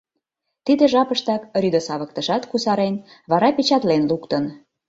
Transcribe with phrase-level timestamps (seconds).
[0.65, 2.95] Тиде жапыштак Рӱдӧ савыктышат кусарен,
[3.31, 4.43] вара печатлен луктын.